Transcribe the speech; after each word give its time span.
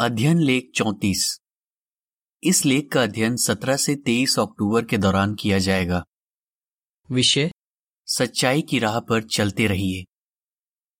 अध्ययन 0.00 0.40
लेख 0.40 0.70
चौतीस। 0.74 1.40
इस 2.42 2.64
लेख 2.64 2.88
का 2.92 3.02
अध्ययन 3.02 3.36
17 3.36 3.76
से 3.76 3.94
23 3.96 4.38
अक्टूबर 4.38 4.84
के 4.84 4.98
दौरान 4.98 5.34
किया 5.34 5.58
जाएगा। 5.58 6.02
विषय? 7.10 7.50
सच्चाई 8.06 8.62
की 8.62 8.78
राह 8.78 9.00
पर 9.00 9.22
चलते 9.22 9.66
रहिए। 9.66 10.04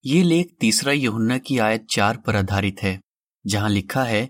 ये 0.05 0.23
लेख 0.23 0.57
तीसरा 0.61 0.93
यहुन्ना 0.93 1.39
की 1.39 1.59
आयत 1.59 1.87
चार 1.91 2.17
पर 2.17 2.37
आधारित 2.37 2.83
है 2.83 3.01
जहाँ 3.47 3.71
लिखा 3.71 4.05
है 4.05 4.29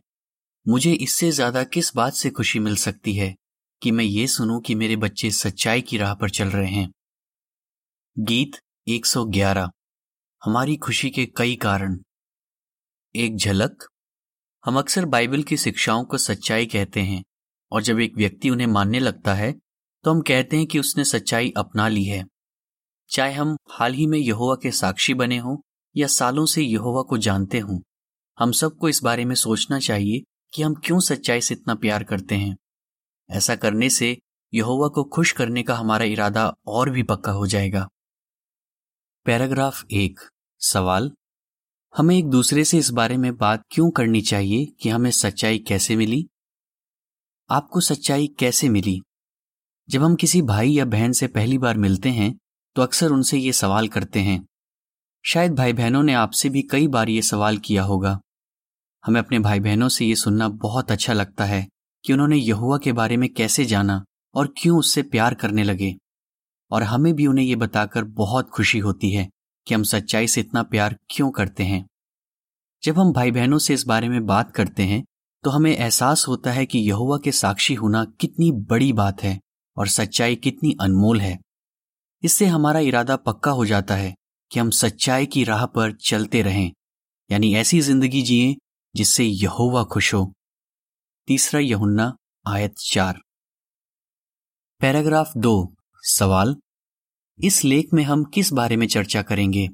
मुझे 0.68 0.92
इससे 0.92 1.30
ज़्यादा 1.30 1.64
किस 1.64 1.94
बात 1.96 2.12
से 2.12 2.30
खुशी 2.30 2.58
मिल 2.58 2.76
सकती 2.76 3.14
है 3.14 3.34
कि 3.82 3.90
मैं 3.90 4.04
ये 4.04 4.26
सुनूं 4.26 4.60
कि 4.60 4.74
मेरे 4.74 4.96
बच्चे 4.96 5.30
सच्चाई 5.30 5.80
की 5.80 5.98
राह 5.98 6.14
पर 6.14 6.30
चल 6.30 6.48
रहे 6.48 6.70
हैं? 6.70 6.90
गीत 8.18 8.60
111 8.88 9.70
हमारी 10.42 10.76
खुशी 10.76 11.10
के 11.10 11.26
कई 11.26 11.56
कारण। 11.56 11.98
एक 13.14 13.36
झलक 13.36 13.88
हम 14.66 14.78
अक्सर 14.78 15.04
बाइबल 15.04 15.42
की 15.42 15.56
शिक्षाओं 15.56 16.04
को 16.04 16.18
सच्चाई 16.18 16.66
कहते 16.66 17.00
हैं, 17.00 17.22
और 17.72 17.82
जब 17.82 17.98
एक 18.00 18.16
व्यक्ति 18.16 18.50
उन्हें 18.50 18.66
मानने 18.66 19.00
लगता 19.00 19.34
है 19.34 19.52
तो 20.04 20.10
हम 20.10 20.20
कहते 20.20 20.56
हैं 20.56 20.66
कि 20.66 20.78
उसने 20.78 21.04
सच्चाई 21.04 21.52
अपना 21.56 21.86
ली 21.88 22.04
है। 22.04 22.24
चाहे 23.10 23.34
हम 23.34 23.56
हाल 23.70 23.92
ही 23.92 24.06
में 24.06 24.18
यहोवा 24.18 24.54
के 24.54 24.70
साक्षी 24.70 25.14
बने 25.14 25.38
हों, 25.38 25.56
या 25.96 26.06
सालों 26.06 26.46
से 26.46 26.62
यहोवा 26.62 27.02
को 27.02 27.18
जानते 27.18 27.58
हों, 27.58 27.78
हम 28.38 28.52
सबको 28.52 28.88
इस 28.88 29.02
बारे 29.02 29.24
में 29.24 29.34
सोचना 29.34 29.78
चाहिए 29.78 30.22
कि 30.52 30.62
हम 30.62 30.74
क्यों 30.74 30.98
सच्चाई 31.00 31.40
से 31.40 31.54
इतना 31.54 31.74
प्यार 31.74 32.04
करते 32.04 32.34
हैं। 32.34 32.56
ऐसा 33.30 33.56
करने 33.56 33.90
से 33.90 34.16
यहोवा 34.52 34.88
को 34.88 35.04
खुश 35.04 35.32
करने 35.32 35.62
का 35.62 35.74
हमारा 35.74 36.04
इरादा 36.04 36.52
और 36.66 36.90
भी 36.90 37.02
पक्का 37.02 37.32
हो 37.32 37.46
जाएगा। 37.46 37.88
पैराग्राफ 39.26 39.84
एक, 39.90 40.20
सवाल 40.60 41.10
हमें 41.96 42.18
एक 42.18 42.30
दूसरे 42.30 42.64
से 42.64 42.78
इस 42.78 42.90
बारे 42.90 43.16
में 43.16 43.36
बात 43.36 43.62
क्यों 43.70 43.90
करनी 43.90 44.20
चाहिए 44.20 44.64
कि 44.64 44.88
हमें 44.88 45.10
सच्चाई 45.10 45.58
कैसे 45.58 45.96
मिली? 45.96 46.28
आपको 47.50 47.80
सच्चाई 47.80 48.26
कैसे 48.38 48.68
मिली? 48.68 49.02
जब 49.88 50.02
हम 50.02 50.14
किसी 50.14 50.42
भाई 50.42 50.70
या 50.70 50.84
बहन 50.84 51.12
से 51.12 51.26
पहली 51.26 51.58
बार 51.58 51.76
मिलते 51.76 52.08
हैं 52.08 52.38
तो 52.76 52.82
अक्सर 52.82 53.10
उनसे 53.10 53.38
ये 53.38 53.52
सवाल 53.52 53.88
करते 53.88 54.20
हैं। 54.20 54.46
शायद 55.24 55.54
भाई 55.54 55.72
बहनों 55.72 56.02
ने 56.02 56.14
आपसे 56.14 56.48
भी 56.48 56.62
कई 56.62 56.88
बार 56.88 57.08
ये 57.08 57.22
सवाल 57.22 57.58
किया 57.58 57.82
होगा। 57.82 58.20
हमें 59.06 59.20
अपने 59.20 59.38
भाई 59.38 59.60
बहनों 59.60 59.88
से 59.88 60.06
ये 60.06 60.16
सुनना 60.16 60.48
बहुत 60.48 60.90
अच्छा 60.90 61.12
लगता 61.12 61.44
है 61.44 61.68
कि 62.04 62.12
उन्होंने 62.12 62.36
यहुआ 62.36 62.78
के 62.78 62.92
बारे 62.92 63.16
में 63.16 63.34
कैसे 63.34 63.64
जाना 63.64 64.04
और 64.34 64.54
क्यों 64.58 64.78
उससे 64.78 65.02
प्यार 65.02 65.34
करने 65.34 65.64
लगे। 65.64 65.94
और 66.70 66.82
हमें 66.82 67.14
भी 67.14 67.26
उन्हें 67.26 67.44
ये 67.44 67.56
बताकर 67.56 68.04
बहुत 68.04 68.50
खुशी 68.50 68.78
होती 68.78 69.10
है। 69.10 69.28
कि 69.66 69.74
हम 69.74 69.82
सच्चाई 69.82 70.26
से 70.28 70.40
इतना 70.40 70.62
प्यार 70.62 70.96
क्यों 71.10 71.30
करते 71.30 71.64
हैं? 71.64 71.84
जब 72.82 72.98
हम 72.98 73.12
भाई 73.12 73.30
बहनों 73.30 73.58
से 73.58 73.74
इस 73.74 73.84
बारे 73.86 74.08
में 74.08 74.24
बात 74.26 74.50
करते 74.50 74.82
हैं 74.82 75.04
तो 75.44 75.50
हमें 75.50 75.70
एहसास 75.70 76.26
होता 76.28 76.52
है 76.52 76.64
कि 76.66 76.78
यहुआ 76.78 77.18
के 77.18 77.32
साक्षी 77.32 77.74
होना 77.74 78.04
कितनी 78.20 78.50
बड़ी 78.68 78.92
बात 78.92 79.22
है 79.22 79.38
और 79.76 79.88
सच्चाई 79.88 80.36
कितनी 80.36 80.76
अनमोल 80.80 81.20
है। 81.20 81.38
इससे 82.22 82.46
हमारा 82.46 82.80
इरादा 82.80 83.16
पक्का 83.16 83.50
हो 83.50 83.66
जाता 83.66 83.94
है 83.94 84.14
कि 84.50 84.60
हम 84.60 84.70
सच्चाई 84.70 85.26
की 85.26 85.44
राह 85.44 85.64
पर 85.66 85.92
चलते 86.00 86.42
रहें, 86.42 86.70
यानी 87.30 87.54
ऐसी 87.54 87.80
ज़िंदगी 87.80 88.22
जिए 88.22 88.54
जिससे 88.94 89.24
यहोवा 89.24 89.82
खुश 89.84 90.12
हो। 90.14 90.32
तीसरा 91.28 91.60
यहुन्ना 91.60 92.12
आयत 92.46 92.74
चार। 92.84 93.20
पैराग्राफ 94.80 95.32
दो, 95.36 95.74
सवाल 96.02 96.56
इस 97.38 97.64
लेख 97.64 97.92
में 97.94 98.02
हम 98.04 98.24
किस 98.24 98.52
बारे 98.52 98.76
में 98.76 98.86
चर्चा 98.86 99.22
करेंगे? 99.22 99.68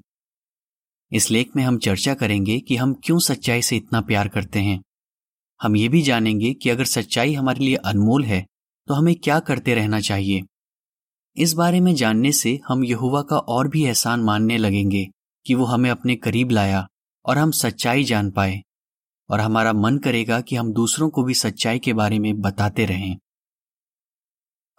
इस 1.13 1.31
लेख 1.31 1.51
में 1.57 1.63
हम 1.63 1.79
चर्चा 1.79 2.15
करेंगे 2.15 2.59
कि 2.61 2.77
हम 2.77 2.95
क्यों 3.05 3.19
सच्चाई 3.19 3.63
से 3.63 3.77
इतना 3.77 4.01
प्यार 4.01 4.29
करते 4.29 4.59
हैं। 4.59 4.83
हम 5.61 5.77
ये 5.77 5.89
भी 5.89 6.03
जानेंगे 6.03 6.53
कि 6.55 6.71
अगर 6.71 6.85
सच्चाई 6.85 7.35
हमारे 7.35 7.65
लिए 7.65 7.75
अनमोल 7.75 8.25
है 8.25 8.47
तो 8.89 8.95
हमें 8.95 9.15
क्या 9.15 9.39
करते 9.41 9.75
रहना 9.75 10.01
चाहिए। 10.01 10.43
इस 11.37 11.53
बारे 11.53 11.81
में 11.81 11.95
जानने 11.95 12.33
से 12.33 12.59
हम 12.69 12.85
यहुवा 12.85 13.23
का 13.23 13.39
और 13.39 13.69
भी 13.69 13.85
एहसान 13.85 14.21
मानने 14.21 14.59
लगेंगे 14.59 15.07
कि 15.47 15.55
वो 15.55 15.65
हमें 15.65 15.91
अपने 15.91 16.17
करीब 16.17 16.51
लाया 16.51 16.87
और 17.25 17.39
हम 17.39 17.51
सच्चाई 17.51 18.05
जान 18.05 18.31
पाए 18.31 18.61
और 19.31 19.41
हमारा 19.41 19.73
मन 19.73 19.99
करेगा 19.99 20.41
कि 20.41 20.57
हम 20.57 20.73
दूसरों 20.73 21.11
को 21.11 21.25
भी 21.25 21.35
सच्चाई 21.35 21.79
के 21.79 21.93
बारे 21.93 22.19
में 22.19 22.41
बताते 22.41 22.87
रहें। 22.87 23.17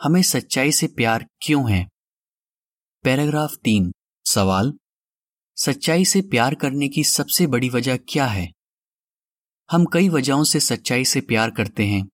हमें 0.01 0.21
सच्चाई 0.21 0.71
से 0.71 0.87
प्यार 0.87 1.27
क्यों 1.41 1.71
है? 1.71 1.87
पैराग्राफ 3.03 3.55
तीन, 3.63 3.93
सवाल। 4.25 4.73
सच्चाई 5.57 6.05
से 6.05 6.21
प्यार 6.21 6.55
करने 6.55 6.87
की 6.87 7.03
सबसे 7.03 7.47
बड़ी 7.47 7.69
वजह 7.69 7.97
क्या 7.97 8.25
है? 8.25 8.51
हम 9.71 9.85
कई 9.85 10.09
वजहों 10.09 10.43
से 10.43 10.59
सच्चाई 10.59 11.05
से 11.05 11.21
प्यार 11.21 11.51
करते 11.51 11.85
हैं। 11.85 12.07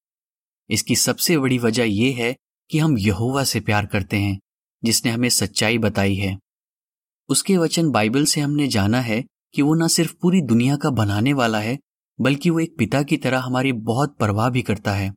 इसकी 0.70 0.96
सबसे 0.96 1.38
बड़ी 1.38 1.58
वजह 1.58 1.84
यह 1.84 2.18
है 2.18 2.36
कि 2.70 2.80
हम 2.80 2.98
यहोवा 2.98 3.44
से 3.44 3.60
प्यार 3.60 3.86
करते 3.86 4.18
हैं, 4.18 4.40
जिसने 4.84 5.12
हमें 5.12 5.30
सच्चाई 5.30 5.78
बताई 5.78 6.16
है। 6.16 6.40
उसके 7.30 7.58
वचन 7.58 7.90
बाइबल 7.90 8.26
से 8.26 8.42
हमने 8.42 8.68
जाना 8.68 9.02
है 9.02 9.24
कि 9.54 9.62
वो 9.62 9.76
न 9.76 9.88
सिर्फ़ 9.88 10.14
पूरी 10.22 10.42
दुनिया 10.42 10.76
का 10.76 10.90
बनाने 10.90 11.34
वाला 11.34 11.60
है, 11.60 11.80
बल्कि 12.22 12.50
वो 12.50 12.60
एक 12.60 12.78
पिता 12.78 13.04
की 13.04 13.18
तरह 13.18 13.40
हमारी 13.40 13.72
बहुत 13.72 14.18
परवाह 14.18 14.50
भी 14.50 14.62
करता 14.62 14.94
है। 14.94 15.14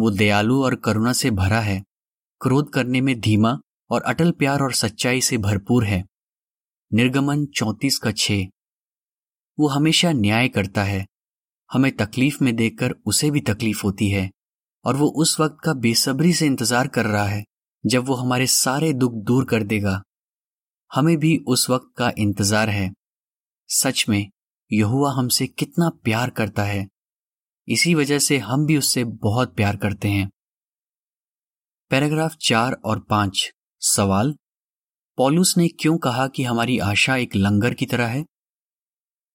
वो 0.00 0.10
दयालु 0.10 0.64
और 0.64 0.74
करुणा 0.74 1.12
से 1.12 1.30
भरा 1.30 1.60
है। 1.60 1.82
क्रोध 2.40 2.72
करने 2.72 3.00
में 3.00 3.20
धीमा 3.20 3.58
और 3.94 4.02
अटल 4.02 4.30
प्यार 4.30 4.62
और 4.62 4.72
सच्चाई 4.72 5.20
से 5.20 5.38
भरपूर 5.38 5.84
है। 5.84 6.02
निर्गमन 6.90 7.44
चौतीस 7.46 7.98
का 7.98 8.12
छ। 8.12 8.32
वो 9.58 9.68
हमेशा 9.68 10.12
न्याय 10.12 10.48
करता 10.48 10.84
है। 10.84 11.04
हमें 11.70 11.90
तकलीफ़ 11.96 12.42
में 12.44 12.54
देखकर 12.56 12.94
उसे 13.06 13.30
भी 13.30 13.40
तकलीफ़ 13.40 13.82
होती 13.84 14.08
है 14.10 14.28
और 14.84 14.96
वो 14.96 15.06
उस 15.16 15.38
वक्त 15.40 15.56
का 15.64 15.72
बेसब्री 15.74 16.32
से 16.32 16.46
इंतज़ार 16.46 16.88
कर 16.88 17.06
रहा 17.06 17.26
है 17.26 17.44
जब 17.84 18.04
वो 18.04 18.14
हमारे 18.14 18.46
सारे 18.46 18.92
दुख 18.92 19.12
दूर 19.24 19.44
कर 19.44 19.62
देगा। 19.62 20.02
हमें 20.90 21.16
भी 21.16 21.36
उस 21.46 21.70
वक्त 21.70 21.92
का 21.98 22.12
इंतज़ार 22.18 22.70
है। 22.70 22.90
सच 23.70 24.04
में 24.08 24.30
यहुआ 24.70 25.12
हमसे 25.12 25.46
कितना 25.46 25.88
प्यार 26.04 26.30
करता 26.30 26.62
है। 26.62 26.86
इसी 27.68 27.94
वजह 27.94 28.18
से 28.18 28.38
हम 28.38 28.66
भी 28.66 28.76
उससे 28.76 29.04
बहुत 29.04 29.54
प्यार 29.56 29.76
करते 29.76 30.08
हैं। 30.08 30.28
पैराग्राफ 31.90 32.36
चार 32.40 32.72
और 32.84 33.00
पाँच। 33.00 33.50
सवाल? 33.84 34.34
पॉलुस 35.18 35.56
ने 35.58 35.68
क्यों 35.68 35.98
कहा 35.98 36.26
कि 36.28 36.42
हमारी 36.42 36.78
आशा 36.78 37.16
एक 37.16 37.34
लंगर 37.36 37.74
की 37.74 37.86
तरह 37.86 38.06
है? 38.06 38.24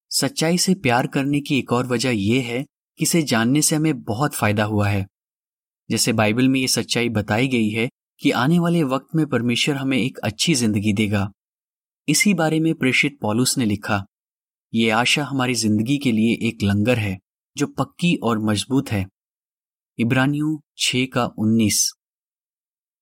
सच्चाई 0.09 0.57
से 0.57 0.73
प्यार 0.75 1.07
करने 1.07 1.39
की 1.39 1.57
एक 1.59 1.73
और 1.73 1.87
वजह 1.87 2.09
यह 2.09 2.45
है 2.45 2.63
कि 2.63 3.03
इसे 3.03 3.21
जानने 3.21 3.61
से 3.61 3.75
हमें 3.75 4.01
बहुत 4.01 4.35
फ़ायदा 4.35 4.63
हुआ 4.63 4.87
है। 4.89 5.05
जैसे 5.89 6.13
बाइबल 6.13 6.49
में 6.49 6.59
ये 6.59 6.67
सच्चाई 6.67 7.09
बताई 7.09 7.47
गई 7.47 7.69
है 7.69 7.89
कि 8.21 8.31
आने 8.31 8.59
वाले 8.59 8.83
वक्त 8.83 9.15
में 9.15 9.25
परमेश्वर 9.27 9.75
हमें 9.75 9.97
एक 9.97 10.17
अच्छी 10.17 10.53
ज़िंदगी 10.53 10.93
देगा। 10.93 11.31
इसी 12.07 12.33
बारे 12.33 12.59
में 12.59 12.73
प्रेषित 12.73 13.17
पॉलुस 13.21 13.57
ने 13.57 13.65
लिखा, 13.65 14.05
ये 14.73 14.89
आशा 14.89 15.23
हमारी 15.23 15.53
ज़िंदगी 15.53 15.97
के 15.97 16.11
लिए 16.11 16.47
एक 16.47 16.63
लंगर 16.63 16.99
है, 16.99 17.17
जो 17.57 17.67
पक्की 17.67 18.15
और 18.15 18.39
मज़बूत 18.39 18.91
है। 18.91 19.05
इब्रानियों 19.99 20.57
छ 20.77 21.07
का 21.13 21.25
उन्नीस। 21.37 21.91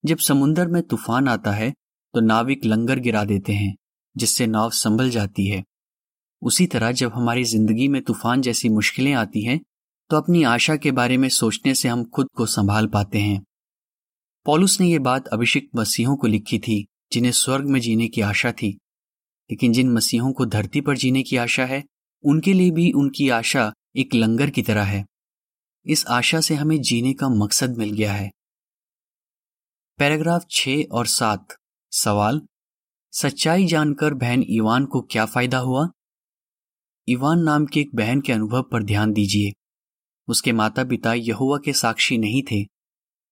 जब 0.04 0.18
समुन्दर 0.18 0.68
में 0.68 0.82
तूफ़ान 0.84 1.28
आता 1.28 1.52
है 1.52 1.72
तो 2.14 2.20
नाविक 2.20 2.66
लंगर 2.66 3.00
गिरा 3.00 3.24
देते 3.24 3.54
हैं, 3.54 3.76
जिससे 4.16 4.48
नाव 4.48 4.70
संभल 4.72 5.10
जाती 5.10 5.48
है। 5.48 5.64
उसी 6.42 6.66
तरह 6.68 6.92
जब 6.92 7.14
हमारी 7.14 7.44
ज़िंदगी 7.44 7.88
में 7.88 8.02
तूफ़ान 8.02 8.42
जैसी 8.42 8.70
मुश्किलें 8.70 9.14
आती 9.14 9.44
हैं 9.44 9.60
तो 10.10 10.18
अपनी 10.18 10.44
आशा 10.44 10.76
के 10.76 10.92
बारे 10.92 11.18
में 11.18 11.28
सोचने 11.30 11.74
से 11.74 11.88
हम 11.88 12.04
खुद 12.06 12.28
को 12.36 12.46
संभाल 12.46 12.88
पाते 12.88 13.20
हैं। 13.20 13.42
पॉलुस 14.46 14.80
ने 14.82 14.88
यह 14.88 15.00
बात 15.00 15.28
अभिषिक्त 15.28 15.70
मसीहों 15.76 16.16
को 16.16 16.28
लिखी 16.28 16.60
थी, 16.60 16.86
जिन्हें 17.12 17.32
स्वर्ग 17.32 17.66
में 17.66 17.80
जीने 17.80 18.08
की 18.08 18.22
आशा 18.22 18.52
थी। 18.52 18.70
लेकिन 19.50 19.74
जिन 19.74 19.92
मसीहों 19.92 20.32
को 20.32 20.46
धरती 20.46 20.82
पर 20.82 20.98
जीने 20.98 21.24
की 21.24 21.38
आशा 21.38 21.66
है, 21.66 21.84
उनके 22.24 22.54
लिए 22.54 22.72
भी 22.72 22.92
उनकी 22.92 23.30
आशा 23.30 23.72
एक 23.96 24.16
लंगर 24.16 24.50
की 24.50 24.62
तरह 24.62 24.84
है। 24.84 25.06
इस 25.86 26.06
आशा 26.08 26.42
से 26.42 26.56
हमें 26.56 26.80
जीने 26.82 27.14
का 27.14 27.30
मकसद 27.30 27.78
मिल 27.78 27.92
गया 27.92 28.14
है। 28.14 28.30
पैराग्राफ 30.00 30.46
छ 30.52 30.70
और 30.92 31.06
सात। 31.06 31.54
सवाल, 31.92 32.42
सच्चाई 33.14 33.66
जानकर 33.66 34.14
बहन 34.14 34.44
ईवान 34.48 34.86
को 34.86 35.02
क्या 35.02 35.26
फ़ायदा 35.26 35.58
हुआ? 35.58 35.88
ईवान 37.08 37.40
नाम 37.40 37.66
की 37.66 37.80
एक 37.82 37.96
बहन 37.96 38.22
के 38.22 38.34
अनुभव 38.34 38.64
पर 38.64 38.84
ध्यान 38.84 39.14
दीजिए। 39.14 39.52
उसके 40.28 40.52
माता 40.52 40.84
पिता 40.84 41.14
यहुआ 41.14 41.58
के 41.66 41.74
साक्षी 41.74 42.18
नहीं 42.18 42.42
थे। 42.52 42.64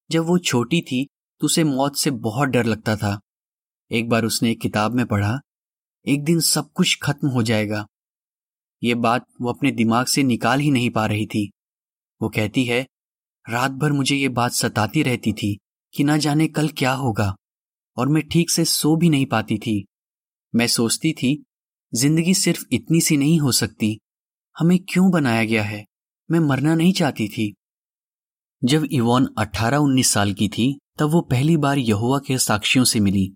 जब 0.10 0.26
वो 0.26 0.38
छोटी 0.38 0.82
थी 0.82 1.06
तो 1.42 1.46
उसे 1.46 1.64
मौत 1.64 1.98
से 1.98 2.12
बहुत 2.12 2.50
डर 2.50 2.66
लगता 2.66 2.96
था। 2.96 3.20
एक 3.92 4.10
बार 4.10 4.26
उसने 4.26 4.52
एक 4.52 4.62
किताब 4.62 4.94
में 4.94 5.06
पढ़ा, 5.06 5.40
एक 6.08 6.24
दिन 6.24 6.40
सब 6.40 6.72
कुछ 6.72 6.98
खत्म 7.04 7.28
हो 7.28 7.44
जाएगा। 7.44 7.86
ये 8.84 8.96
बात 8.96 9.26
वो 9.42 9.50
अपने 9.50 9.72
दिमाग 9.72 10.06
से 10.06 10.24
निकाल 10.24 10.60
ही 10.60 10.72
नहीं 10.72 10.90
पा 10.90 11.06
रही 11.06 11.26
थी। 11.26 11.50
वो 12.22 12.30
कहती 12.30 12.66
है, 12.66 12.82
रात 13.46 13.72
भर 13.72 13.92
मुझे 13.92 14.16
ये 14.16 14.30
बात 14.30 14.52
सताती 14.52 15.04
रहती 15.04 15.34
थी। 15.34 15.58
कि 15.96 16.04
ना 16.04 16.18
जाने 16.18 16.48
कल 16.48 16.68
क्या 16.70 16.92
होगा, 16.94 17.36
और 17.98 18.08
मैं 18.08 18.28
ठीक 18.28 18.50
से 18.50 18.66
सो 18.66 18.96
भी 18.96 19.10
नहीं 19.10 19.26
पाती 19.26 19.58
थी। 19.58 19.86
मैं 20.54 20.68
सोचती 20.68 21.12
थी, 21.14 21.44
ज़िंदगी 21.94 22.34
सिर्फ़ 22.34 22.66
इतनी 22.72 23.02
सी 23.02 23.18
नहीं 23.18 23.40
हो 23.40 23.52
सकती, 23.52 23.98
हमें 24.56 24.78
क्यों 24.90 25.10
बनाया 25.12 25.44
गया 25.44 25.64
है? 25.64 25.86
मैं 26.30 26.40
मरना 26.40 26.76
नहीं 26.76 26.94
चाहती 26.94 27.28
थी। 27.28 27.54
जब 28.62 28.84
इवॉन 28.84 29.28
18-19 29.38 30.12
साल 30.12 30.34
की 30.34 30.48
थी, 30.48 30.78
तब 31.00 31.10
वो 31.10 31.22
पहली 31.22 31.58
बार 31.58 31.78
यहुआ 31.78 32.20
के 32.20 32.38
साक्षियों 32.38 32.86
से 32.86 33.00
मिली। 33.00 33.34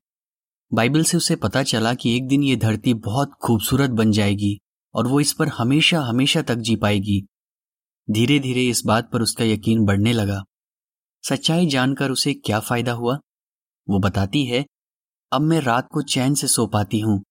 बाइबल 0.72 1.04
से 1.04 1.18
उसे 1.18 1.36
पता 1.36 1.64
चला 1.64 1.94
कि 1.94 2.16
एक 2.16 2.28
दिन 2.28 2.44
ये 2.44 2.56
धरती 2.56 2.94
बहुत 2.94 3.32
खूबसूरत 3.42 3.90
बन 3.90 4.12
जाएगी, 4.12 4.58
और 4.96 5.08
वो 5.08 5.20
इस 5.20 5.34
पर 5.34 5.48
हमेशा 5.48 6.02
हमेशा 6.02 6.42
तक 6.42 6.56
जी 6.56 6.76
पाएगी। 6.76 7.22
धीरे 8.08 8.40
धीरे 8.40 8.68
इस 8.68 8.82
बात 8.86 9.10
पर 9.12 9.22
उसका 9.22 9.46
यकीन 9.46 9.86
बढ़ने 9.86 10.14
लगा। 10.14 10.44
सच्चाई 11.24 11.66
जानकर 11.66 12.12
उसे 12.12 12.34
क्या 12.34 12.60
फ़ायदा 12.60 12.92
हुआ? 12.92 13.20
वो 13.90 14.00
बताती 14.00 14.46
है, 14.46 14.66
अब 15.32 15.42
मैं 15.42 15.60
रात 15.62 15.88
को 15.92 16.02
चैन 16.02 16.34
से 16.34 16.48
सो 16.48 16.68
पाती 16.68 17.00
हूँ। 17.00 17.24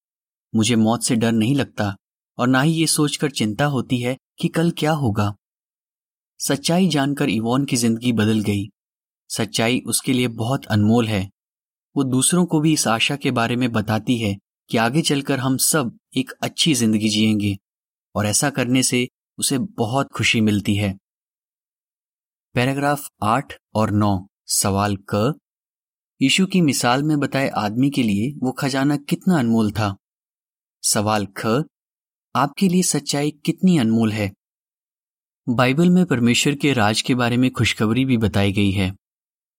मुझे 0.55 0.77
मौत 0.77 1.03
से 1.03 1.17
डर 1.17 1.33
नहीं 1.33 1.55
लगता 1.55 1.97
और 2.39 2.49
ना 2.49 2.63
ही 2.63 2.73
ये 2.73 2.87
सोचकर 2.87 3.31
चिंता 3.31 3.65
होती 3.65 3.99
है 3.99 4.17
कि 4.39 4.49
कल 4.49 4.71
क्या 4.71 4.93
होगा। 4.93 5.35
सच्चाई 6.39 6.89
जानकर 6.89 7.29
इवॉन 7.29 7.65
की 7.65 7.77
ज़िंदगी 7.77 8.13
बदल 8.13 8.41
गई। 8.41 8.69
सच्चाई 9.29 9.81
उसके 9.87 10.13
लिए 10.13 10.29
बहुत 10.29 10.67
अनमोल 10.67 11.09
है। 11.09 11.31
वो 11.97 12.05
दूसरों 12.05 12.47
को 12.47 12.61
भी 12.61 12.73
इस 12.73 12.87
आशा 12.89 13.17
के 13.17 13.31
बारे 13.31 13.57
में 13.57 13.73
बताती 13.73 14.19
है 14.19 14.37
कि 14.71 14.77
आगे 14.77 15.03
चलकर 15.03 15.39
हम 15.39 15.57
सब 15.57 15.99
एक 16.17 16.31
अच्छी 16.43 16.75
ज़िंदगी 16.75 17.09
जिएँगे 17.09 17.57
और 18.15 18.27
ऐसा 18.27 18.51
करने 18.51 18.83
से 18.83 19.09
उसे 19.39 19.59
बहुत 19.59 20.09
खुशी 20.13 20.41
मिलती 20.41 20.75
है। 20.75 20.99
पैराग्राफ 22.59 23.09
आठ 23.23 23.55
और 23.75 23.91
नौ, 23.91 24.27
सवाल 24.47 24.97
क। 25.15 25.39
यीशु 26.23 26.47
की 26.47 26.61
मिसाल 26.61 27.03
में 27.03 27.19
बताए 27.19 27.49
आदमी 27.49 27.91
के 27.91 28.03
लिए 28.03 28.39
वो 28.43 28.53
खजाना 28.53 28.97
कितना 28.97 29.39
अनमोल 29.39 29.71
था? 29.71 29.97
सवाल 30.83 31.27
ख। 31.27 31.47
आपके 32.37 32.69
लिए 32.69 32.83
सच्चाई 32.83 33.31
कितनी 33.31 33.79
अनमोल 33.79 34.13
है? 34.13 34.33
बाइबल 35.49 35.91
में 35.91 36.07
परमेश्वर 36.07 36.55
के 36.55 36.73
राज 36.73 37.03
के 37.03 37.15
बारे 37.15 37.37
में 37.37 37.51
खुशखबरी 37.51 38.05
भी 38.05 38.17
बताई 38.17 38.53
गई 38.53 38.71
है। 38.71 38.97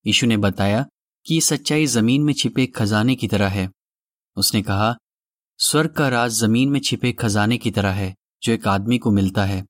यीशु 0.07 0.27
ने 0.27 0.37
बताया 0.37 0.85
कि 1.25 1.35
ये 1.35 1.41
सच्चाई 1.41 1.85
ज़मीन 1.85 2.21
में 2.23 2.33
छिपे 2.33 2.65
खजाने 2.65 3.15
की 3.15 3.27
तरह 3.27 3.47
है। 3.47 3.71
उसने 4.35 4.61
कहा, 4.61 4.95
स्वर्ग 5.57 5.89
का 5.89 6.09
राज 6.09 6.31
ज़मीन 6.31 6.69
में 6.69 6.79
छिपे 6.79 7.11
खजाने 7.11 7.57
की 7.57 7.71
तरह 7.71 7.91
है, 7.91 8.15
जो 8.43 8.53
एक 8.53 8.67
आदमी 8.67 8.97
को 8.97 9.11
मिलता 9.11 9.45
है। 9.45 9.65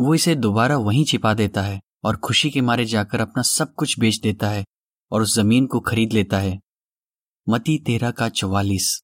वो 0.00 0.14
इसे 0.14 0.34
दोबारा 0.34 0.76
वहीं 0.76 1.04
छिपा 1.04 1.34
देता 1.34 1.62
है। 1.62 1.80
और 2.04 2.16
खुशी 2.16 2.50
के 2.50 2.60
मारे 2.60 2.84
जाकर 2.84 3.20
अपना 3.20 3.42
सब 3.44 3.74
कुछ 3.74 3.98
बेच 4.00 4.20
देता 4.22 4.48
है 4.48 4.64
और 5.12 5.22
उस 5.22 5.34
ज़मीन 5.34 5.66
को 5.66 5.80
खरीद 5.80 6.12
लेता 6.12 6.38
है। 6.38 6.58
मती 7.46 7.78
तेरह 7.78 8.10
का 8.10 8.28
चौवालीस। 8.30 9.00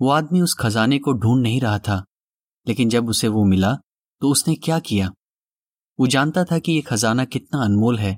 वो 0.00 0.10
आदमी 0.10 0.40
उस 0.40 0.54
खजाने 0.54 0.98
को 0.98 1.12
ढूंढ 1.14 1.42
नहीं 1.42 1.60
रहा 1.60 1.78
था, 1.78 2.04
लेकिन 2.66 2.88
जब 2.88 3.08
उसे 3.08 3.28
वो 3.28 3.44
मिला 3.44 3.74
तो 4.22 4.30
उसने 4.30 4.54
क्या 4.56 4.78
किया? 4.80 5.10
वो 5.98 6.06
जानता 6.06 6.44
था 6.44 6.58
कि 6.58 6.72
ये 6.72 6.80
खजाना 6.82 7.24
कितना 7.26 7.62
अनमोल 7.64 7.98
है, 7.98 8.16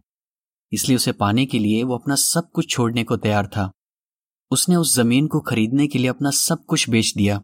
इसलिए 0.72 0.96
उसे 0.96 1.12
पाने 1.14 1.44
के 1.46 1.58
लिए 1.58 1.82
वो 1.82 1.98
अपना 1.98 2.14
सब 2.16 2.50
कुछ 2.50 2.68
छोड़ने 2.70 3.04
को 3.04 3.16
तैयार 3.16 3.46
था। 3.46 3.70
उसने 4.50 4.76
उस 4.76 4.94
ज़मीन 4.94 5.26
को 5.26 5.40
खरीदने 5.40 5.86
के 5.86 5.98
लिए 5.98 6.08
अपना 6.08 6.30
सब 6.32 6.64
कुछ 6.64 6.88
बेच 6.90 7.12
दिया। 7.16 7.40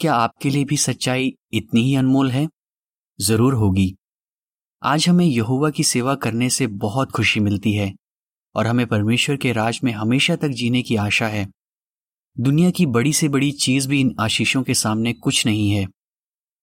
क्या 0.00 0.14
आपके 0.14 0.50
लिए 0.50 0.64
भी 0.64 0.76
सच्चाई 0.76 1.32
इतनी 1.52 1.82
ही 1.82 1.94
अनमोल 1.96 2.30
है? 2.30 2.46
ज़रूर 3.18 3.54
होगी। 3.54 3.94
आज 4.82 5.08
हमें 5.08 5.26
यहुवा 5.26 5.70
की 5.70 5.84
सेवा 5.84 6.14
करने 6.14 6.50
से 6.50 6.66
बहुत 6.66 7.12
खुशी 7.12 7.40
मिलती 7.40 7.72
है 7.72 7.94
और 8.54 8.66
हमें 8.66 8.86
परमेश्वर 8.86 9.36
के 9.36 9.52
राज 9.52 9.80
में 9.84 9.92
हमेशा 9.92 10.36
तक 10.36 10.48
जीने 10.48 10.82
की 10.82 10.96
आशा 10.96 11.26
है। 11.26 11.48
दुनिया 12.40 12.70
की 12.70 12.86
बड़ी 12.86 13.12
से 13.12 13.28
बड़ी 13.28 13.52
चीज़ 13.52 13.88
भी 13.88 14.00
इन 14.00 14.16
आशीषों 14.20 14.62
के 14.62 14.74
सामने 14.74 15.12
कुछ 15.12 15.46
नहीं 15.46 15.70
है। 15.70 15.86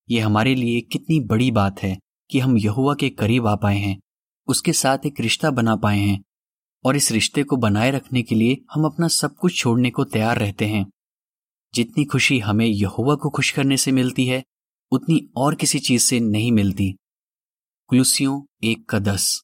ये 0.10 0.20
हमारे 0.20 0.56
लिए 0.56 0.82
कितनी 0.82 1.20
बड़ी 1.20 1.52
बात 1.52 1.84
है 1.84 1.98
कि 2.32 2.40
हम 2.40 2.58
यहुआ 2.58 2.96
के 2.96 3.10
करीब 3.10 3.48
आ 3.48 3.56
पाए 3.56 3.78
हैं, 3.78 4.00
उसके 4.48 4.74
साथ 4.74 4.98
एक 5.06 5.20
रिश्ता 5.20 5.52
बना 5.52 5.76
पाए 5.76 6.00
हैं 6.00 6.24
और 6.86 6.96
इस 6.96 7.12
रिश्ते 7.12 7.44
को 7.44 7.58
बनाए 7.58 7.92
रखने 7.92 8.24
के 8.24 8.36
लिए 8.36 8.58
हम 8.72 8.86
अपना 8.86 9.08
सब 9.08 9.36
कुछ 9.36 9.58
छोड़ने 9.58 9.90
को 9.90 10.04
तैयार 10.04 10.38
रहते 10.38 10.66
हैं। 10.66 10.86
जितनी 11.74 12.06
खुशी 12.06 12.40
हमें 12.40 12.68
यहुआ 12.68 13.16
को 13.16 13.30
खुश 13.30 13.52
करने 13.52 13.78
से 13.78 13.92
मिलती 13.92 14.26
है, 14.26 14.44
उतनी 14.92 15.30
और 15.38 15.56
किसी 15.56 15.80
चीज़ 15.80 16.02
से 16.02 16.20
नहीं 16.20 16.52
मिलती। 16.52 16.96
कुलुसियों 17.90 18.42
एक 18.64 18.90
का 18.90 19.00
दस। 19.00 19.42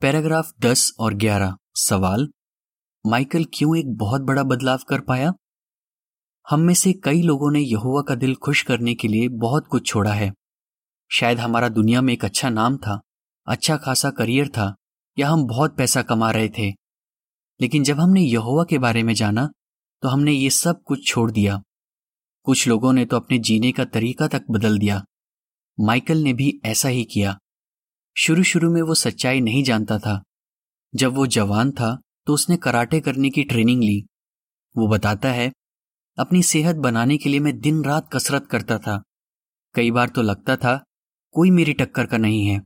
पैराग्राफ 0.00 0.52
दस 0.60 0.92
और 0.98 1.14
ग्यारह। 1.14 1.56
सवाल, 1.74 2.28
माइकल 3.06 3.44
क्यों 3.44 3.76
एक 3.78 3.86
बहुत 3.96 4.22
बड़ा 4.22 4.42
बदलाव 4.42 4.78
कर 4.88 5.00
पाया? 5.00 5.32
हम 6.50 6.60
में 6.60 6.74
से 6.74 6.92
कई 6.92 7.22
लोगों 7.22 7.50
ने 7.50 7.60
यहुआ 7.60 8.02
का 8.02 8.14
दिल 8.14 8.34
खुश 8.34 8.62
करने 8.62 8.94
के 8.94 9.08
लिए 9.08 9.28
बहुत 9.28 9.66
कुछ 9.66 9.86
छोड़ा 9.86 10.12
है। 10.12 10.32
शायद 11.10 11.40
हमारा 11.40 11.68
दुनिया 11.68 12.02
में 12.02 12.12
एक 12.12 12.24
अच्छा 12.24 12.50
नाम 12.50 12.76
था 12.76 13.00
अच्छा 13.46 13.76
खासा 13.76 14.10
करियर 14.10 14.48
था, 14.48 14.74
या 15.18 15.28
हम 15.28 15.44
बहुत 15.44 15.76
पैसा 15.76 16.02
कमा 16.02 16.30
रहे 16.30 16.48
थे। 16.48 16.70
लेकिन 17.60 17.84
जब 17.84 18.00
हमने 18.00 18.20
यहोवा 18.20 18.64
के 18.64 18.78
बारे 18.78 19.02
में 19.02 19.14
जाना 19.14 19.48
तो 20.02 20.08
हमने 20.08 20.32
ये 20.32 20.50
सब 20.50 20.82
कुछ 20.82 21.06
छोड़ 21.08 21.30
दिया। 21.30 21.60
कुछ 22.42 22.68
लोगों 22.68 22.92
ने 22.92 23.06
तो 23.06 23.16
अपने 23.16 23.38
जीने 23.38 23.72
का 23.72 23.84
तरीका 23.84 24.28
तक 24.28 24.42
बदल 24.50 24.78
दिया। 24.78 25.02
माइकल 25.80 26.18
ने 26.18 26.32
भी 26.32 26.60
ऐसा 26.64 26.88
ही 26.88 27.04
किया। 27.04 27.38
शुरू 28.16 28.42
शुरू 28.42 28.70
में 28.70 28.82
वो 28.82 28.94
सच्चाई 28.94 29.40
नहीं 29.40 29.64
जानता 29.64 29.98
था। 29.98 30.22
जब 30.94 31.14
वो 31.14 31.26
जवान 31.26 31.70
था 31.70 32.00
तो 32.26 32.34
उसने 32.34 32.56
कराटे 32.56 33.00
करने 33.00 33.30
की 33.30 33.44
ट्रेनिंग 33.44 33.82
ली। 33.82 34.06
वो 34.76 34.88
बताता 34.88 35.32
है, 35.32 35.52
अपनी 36.18 36.42
सेहत 36.42 36.76
बनाने 36.76 37.16
के 37.16 37.28
लिए 37.28 37.40
मैं 37.40 37.60
दिन 37.60 37.84
रात 37.84 38.10
कसरत 38.12 38.46
करता 38.46 38.78
था। 38.78 39.02
कई 39.74 39.90
बार 39.90 40.08
तो 40.08 40.22
लगता 40.22 40.56
था, 40.56 40.84
कोई 41.32 41.50
मेरी 41.50 41.72
टक्कर 41.72 42.06
का 42.06 42.16
नहीं 42.16 42.46
है। 42.46 42.62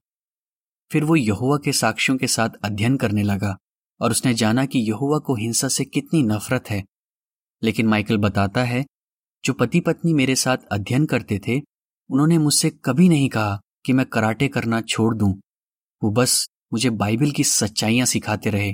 फिर 0.92 1.04
वो 1.04 1.16
यहुआ 1.16 1.58
के 1.64 1.72
साक्ष्यों 1.72 2.16
के 2.16 2.26
साथ 2.26 2.50
अध्ययन 2.64 2.96
करने 2.96 3.22
लगा 3.22 3.56
और 4.00 4.10
उसने 4.10 4.34
जाना 4.34 4.66
कि 4.66 4.78
यहुआ 4.78 5.18
को 5.18 5.34
हिंसा 5.34 5.68
से 5.68 5.84
कितनी 5.84 6.22
नफरत 6.22 6.70
है। 6.70 6.84
लेकिन 7.62 7.86
माइकल 7.86 8.18
बताता 8.18 8.64
है, 8.64 8.84
जो 9.44 9.52
पति 9.52 9.80
पत्नी 9.80 10.14
मेरे 10.14 10.34
साथ 10.34 10.56
अध्ययन 10.72 11.06
करते 11.06 11.40
थे 11.48 11.69
उन्होंने 12.10 12.38
मुझसे 12.38 12.70
कभी 12.84 13.08
नहीं 13.08 13.28
कहा 13.28 13.60
कि 13.84 13.92
मैं 13.92 14.06
कराटे 14.06 14.48
करना 14.48 14.80
छोड़ 14.82 15.14
दूँ। 15.16 15.32
वो 16.02 16.10
बस 16.10 16.46
मुझे 16.72 16.90
बाइबल 16.92 17.30
की 17.30 17.44
सच्चाइयाँ 17.44 18.06
सिखाते 18.06 18.50
रहे। 18.50 18.72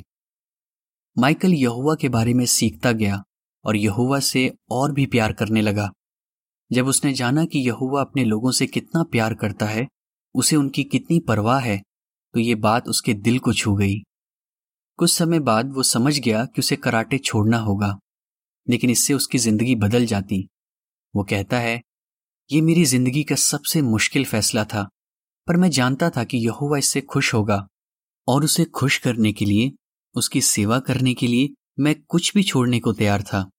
माइकल 1.17 1.53
यहुआ 1.55 1.95
के 1.95 2.09
बारे 2.09 2.35
में 2.35 2.45
सीखता 2.47 2.93
गया 2.93 3.23
और 3.65 3.77
यहुआ 3.77 4.19
से 4.21 4.51
और 4.71 4.93
भी 4.93 5.07
प्यार 5.07 5.33
करने 5.33 5.63
लगा। 5.63 5.91
जब 6.71 6.87
उसने 6.87 7.13
जाना 7.13 7.45
कि 7.45 7.59
यहुआ 7.59 8.01
अपने 8.01 8.25
लोगों 8.25 8.51
से 8.51 8.67
कितना 8.67 9.03
प्यार 9.03 9.35
करता 9.35 9.67
है, 9.67 9.87
उसे 10.35 10.57
उनकी 10.57 10.85
कितनी 10.85 11.19
परवाह 11.21 11.61
है 11.61 11.81
तो 12.35 12.41
ये 12.41 12.55
बात 12.57 12.89
उसके 12.89 13.15
दिल 13.17 13.39
को 13.39 13.53
छू 13.53 13.75
गई। 13.75 13.95
कुछ 14.99 15.13
समय 15.13 15.41
बाद 15.41 15.73
वो 15.73 15.83
समझ 15.83 16.19
गया 16.19 16.45
कि 16.45 16.61
उसे 16.61 16.77
कराटे 16.77 17.19
छोड़ना 17.19 17.59
होगा, 17.59 17.97
लेकिन 18.67 18.91
इससे 18.91 19.15
उसकी 19.15 19.39
ज़िंदगी 19.39 19.75
बदल 19.77 20.07
जाती। 20.07 20.47
वो 21.15 21.25
कहता 21.25 21.59
है 21.59 21.81
ये 22.51 22.61
मेरी 22.61 22.85
ज़िंदगी 22.85 23.23
का 23.25 23.35
सबसे 23.35 23.81
मुश्किल 23.83 24.25
फैसला 24.25 24.65
था, 24.65 24.89
पर 25.47 25.57
मैं 25.57 25.71
जानता 25.71 26.11
था 26.11 26.25
कि 26.25 26.39
यहुआ 26.39 26.79
इससे 26.79 27.01
खुश 27.01 27.35
होगा 27.35 27.67
और 28.29 28.45
उसे 28.45 28.65
खुश 28.65 28.99
करने 28.99 29.33
के 29.33 29.45
लिए, 29.45 29.73
उसकी 30.15 30.41
सेवा 30.41 30.79
करने 30.79 31.15
के 31.15 31.27
लिए 31.27 31.49
मैं 31.81 31.95
कुछ 32.03 32.33
भी 32.35 32.43
छोड़ने 32.43 32.81
को 32.81 32.93
तैयार 32.93 33.23
था। 33.23 33.51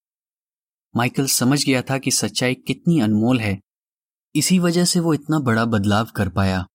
माइकल 0.96 1.28
समझ 1.28 1.66
गया 1.66 1.82
था 1.82 1.98
कि 1.98 2.12
सच्चाई 2.12 2.54
कितनी 2.54 3.00
अनमोल 3.00 3.40
है। 3.40 3.60
इसी 4.36 4.60
वजह 4.60 4.86
से 4.86 5.00
वो 5.00 5.14
इतना 5.14 5.40
बड़ा 5.40 5.66
बदलाव 5.66 6.08
कर 6.16 6.30
पाया। 6.30 6.66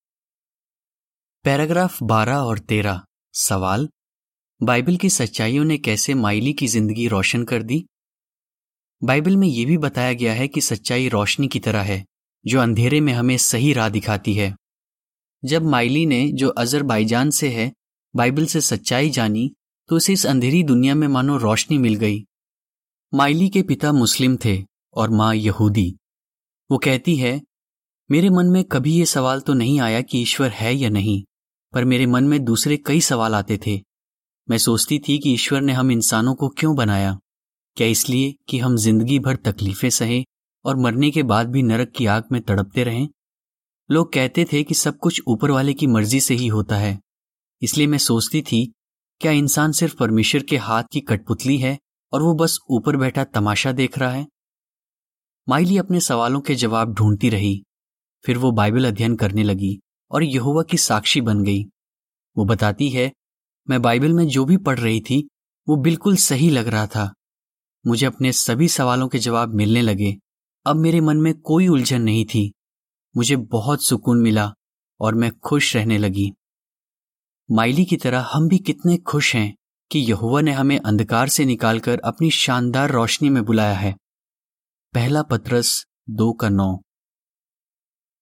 पैराग्राफ 1.45 2.02
12 2.02 2.37
और 2.37 2.59
13 2.59 3.00
सवाल, 3.35 3.88
बाइबल 4.61 4.97
की 4.97 5.11
सच्चाइयों 5.11 5.64
ने 5.64 5.78
कैसे 5.78 6.14
माइली 6.14 6.52
की 6.52 6.66
ज़िंदगी 6.66 7.09
रोशन 7.09 7.45
कर 7.45 7.62
दी? 7.62 7.87
बाइबल 9.03 9.37
में 9.37 9.47
यह 9.49 9.67
भी 9.67 9.77
बताया 9.79 10.13
गया 10.13 10.33
है 10.33 10.49
कि 10.49 10.61
सच्चाई 10.61 11.09
रोशनी 11.09 11.49
की 11.49 11.61
तरह 11.61 11.81
है, 11.81 12.05
जो 12.47 12.61
अंधेरे 12.61 13.01
में 13.01 13.13
हमें 13.13 13.37
सही 13.37 13.73
राह 13.73 13.89
दिखाती 13.89 14.35
है। 14.35 14.55
जब 15.45 15.63
माइली 15.63 16.05
ने, 16.07 16.29
जो 16.33 16.49
अजरबाईजान 16.49 17.31
से 17.31 17.49
है, 17.49 17.73
बाइबल 18.15 18.47
से 18.47 18.61
सच्चाई 18.61 19.11
जानी 19.11 19.51
तो 19.89 19.97
उसे 19.97 20.13
इस 20.13 20.27
अंधेरी 20.27 20.63
दुनिया 20.63 20.95
में 20.95 21.07
मानो 21.09 21.37
रोशनी 21.37 21.79
मिल 21.79 21.95
गई। 21.95 22.25
माइली 23.15 23.49
के 23.49 23.63
पिता 23.63 23.93
मुस्लिम 23.93 24.37
थे 24.45 24.65
और 24.95 25.11
माँ 25.11 25.35
यहूदी। 25.35 25.97
वो 26.71 26.79
कहती 26.79 27.17
है, 27.17 27.41
मेरे 28.11 28.31
मन 28.31 28.47
में 28.47 28.63
कभी 28.65 28.95
ये 28.95 29.07
सवाल 29.07 29.41
तो 29.41 29.55
नहीं 29.55 29.81
आया 29.81 30.01
कि 30.01 30.21
ईश्वर 30.23 30.51
है 30.51 30.75
या 30.75 30.91
नहीं, 30.91 31.23
पर 31.73 31.85
मेरे 31.85 32.07
मन 32.07 32.25
में 32.25 32.45
दूसरे 32.45 32.77
कई 32.77 33.01
सवाल 33.01 33.35
आते 33.35 33.59
थे। 33.67 33.81
मैं 34.51 34.59
सोचती 34.59 34.99
थी 34.99 35.19
कि 35.19 35.35
ईश्वर 35.35 35.61
ने 35.61 35.73
हम 35.73 35.91
इंसानों 35.91 36.35
को 36.35 36.49
क्यों 36.49 36.75
बनाया? 36.77 37.19
क्या 37.76 37.87
इसलिए 37.87 38.35
कि 38.49 38.59
हम 38.59 38.76
ज़िंदगी 38.76 39.19
भर 39.19 39.37
तकलीफें 39.37 39.91
सहे 39.91 40.23
और 40.64 40.76
मरने 40.76 41.11
के 41.11 41.23
बाद 41.23 41.49
भी 41.49 41.62
नरक 41.62 41.93
की 41.97 42.07
आग 42.07 42.25
में 42.33 42.41
तड़पते 42.43 42.85
रहें? 42.85 43.09
लोग 43.91 44.12
कहते 44.12 44.45
थे 44.45 44.62
कि 44.62 44.75
सब 44.75 44.99
कुछ 44.99 45.21
ऊपर 45.29 45.50
वाले 45.50 45.75
की 45.75 45.87
मर्ज़ी 45.87 46.21
से 46.21 46.35
ही 46.35 46.47
होता 46.47 46.76
है। 46.76 46.99
इसलिए 47.62 47.87
मैं 47.87 47.99
सोचती 47.99 48.43
थी, 48.43 48.73
क्या 49.21 49.33
इंसान 49.33 49.73
सिर्फ़ 49.73 49.97
परमेश्वर 49.97 50.43
के 50.43 50.57
हाथ 50.57 50.85
की 50.93 51.00
कठपुतली 51.00 51.57
है 51.59 51.79
और 52.12 52.23
वो 52.23 52.35
बस 52.35 52.59
ऊपर 52.71 52.97
बैठा 52.97 53.25
तमाशा 53.25 53.73
देख 53.73 53.99
रहा 53.99 54.11
है? 54.11 54.26
माइली 55.49 55.79
अपने 55.79 56.00
सवालों 56.00 56.41
के 56.41 56.55
जवाब 56.55 56.95
ढूंढती 56.95 57.29
रही, 57.29 57.62
फिर 58.25 58.38
वो 58.38 58.52
बाइबल 58.52 58.85
अध्ययन 58.85 59.17
करने 59.17 59.43
लगी 59.43 59.79
और 60.11 60.23
यहोवा 60.23 60.62
की 60.62 60.76
साक्षी 60.76 61.21
बन 61.21 61.43
गई। 61.43 61.62
वो 62.37 62.45
बताती 62.45 62.88
है, 62.88 63.11
मैं 63.69 63.83
बाइबल 63.83 64.12
में 64.12 64.26
जो 64.29 64.45
भी 64.45 64.57
पढ़ 64.57 64.79
रही 64.79 65.00
थी, 65.00 65.29
वो 65.69 65.76
बिल्कुल 65.76 66.17
सही 66.17 66.50
लग 66.50 66.69
रहा 66.69 66.87
था। 66.87 67.12
मुझे 67.87 68.07
अपने 68.07 68.33
सभी 68.33 68.69
सवालों 68.69 69.09
के 69.09 69.19
जवाब 69.19 69.55
मिलने 69.55 69.83
लगे। 69.83 70.17
अब 70.67 70.77
मेरे 70.77 71.01
मन 71.01 71.17
में 71.17 71.41
कोई 71.41 71.69
उलझन 71.69 72.03
नहीं 72.03 72.25
थी। 72.25 72.53
मुझे 73.17 73.37
बहुत 73.37 73.85
सुकून 73.85 74.23
मिला 74.23 74.55
और 75.01 75.15
मैं 75.15 75.39
खुश 75.39 75.77
रहने 75.77 75.99
लगी। 75.99 76.33
माइली 77.51 77.85
की 77.85 77.97
तरह 77.97 78.21
हम 78.21 78.49
भी 78.49 78.59
कितने 78.59 78.97
खुश 78.97 79.37
हैं 79.37 79.57
कि 79.93 79.99
यहुआ 79.99 80.41
ने 80.41 80.53
हमें 80.53 80.81
अंधकार 80.81 81.29
से 81.29 81.45
निकालकर 81.45 82.01
अपनी 82.05 82.31
शानदार 82.31 82.91
रोशनी 82.91 83.31
में 83.31 83.45
बुलाया 83.45 83.75
है। 83.75 83.97
पहला 84.95 85.23
पत्रस 85.23 85.87
दो 86.11 86.33
का 86.33 86.49
नौ। 86.49 86.79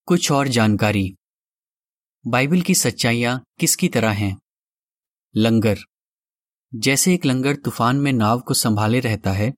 कुछ 0.07 0.33
और 0.33 0.49
जानकारी। 0.49 1.17
बाइबल 2.26 2.61
की 2.61 2.75
सच्चाइयाँ 2.75 3.45
किसकी 3.61 3.88
तरह 3.88 4.11
हैं? 4.11 4.38
लंगर। 5.37 5.79
जैसे 6.73 7.15
एक 7.15 7.25
लंगर 7.27 7.55
तूफ़ान 7.55 7.97
में 7.97 8.12
नाव 8.12 8.41
को 8.41 8.55
संभाले 8.55 9.00
रहता 9.00 9.33
है, 9.33 9.53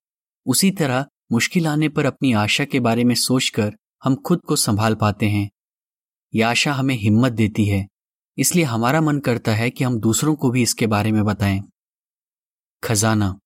उसी 0.47 0.71
तरह 0.71 1.07
मुश्किल 1.33 1.67
आने 1.67 1.89
पर 1.89 2.07
अपनी 2.07 2.33
आशा 2.33 2.65
के 2.65 2.81
बारे 2.81 3.05
में 3.05 3.15
सोचकर 3.15 3.73
हम 4.05 4.15
खुद 4.17 4.41
को 4.41 4.57
संभाल 4.57 4.95
पाते 4.95 5.29
हैं। 5.29 5.51
यह 6.35 6.49
आशा 6.49 6.73
हमें 6.73 6.95
हिम्मत 6.95 7.33
देती 7.33 7.65
है, 7.65 7.87
इसलिए 8.39 8.65
हमारा 8.65 9.01
मन 9.01 9.19
करता 9.19 9.55
है 9.55 9.71
कि 9.71 9.85
हम 9.85 9.99
दूसरों 10.01 10.35
को 10.35 10.51
भी 10.51 10.63
इसके 10.63 10.87
बारे 10.87 11.13
में 11.13 11.25
बताएँ। 11.25 11.63
खजाना। 12.83 13.39